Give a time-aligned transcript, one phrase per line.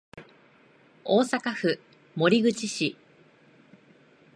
[1.05, 1.77] 大阪府
[2.15, 2.97] 守口市